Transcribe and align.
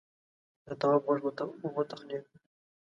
د 0.65 0.67
تواب 0.79 1.01
غوږ 1.61 1.75
وتخڼيد: 1.75 2.23